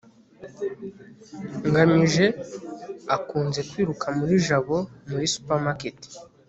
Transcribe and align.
ngamije 1.67 2.25
akunze 3.15 3.59
kwiruka 3.69 4.07
muri 4.17 4.35
jabo 4.47 4.77
muri 5.09 5.25
supermarket 5.33 5.97